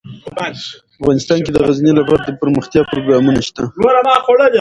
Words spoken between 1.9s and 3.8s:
لپاره دپرمختیا پروګرامونه شته.